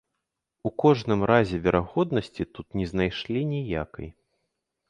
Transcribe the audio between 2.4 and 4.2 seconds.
тут не знайшлі ніякай.